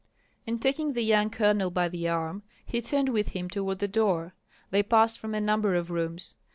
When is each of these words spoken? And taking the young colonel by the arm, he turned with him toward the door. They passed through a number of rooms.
And 0.47 0.59
taking 0.59 0.93
the 0.93 1.03
young 1.03 1.29
colonel 1.29 1.69
by 1.69 1.87
the 1.87 2.07
arm, 2.07 2.41
he 2.65 2.81
turned 2.81 3.09
with 3.09 3.27
him 3.37 3.51
toward 3.51 3.77
the 3.77 3.87
door. 3.87 4.33
They 4.71 4.81
passed 4.81 5.19
through 5.19 5.35
a 5.35 5.39
number 5.39 5.75
of 5.75 5.91
rooms. 5.91 6.33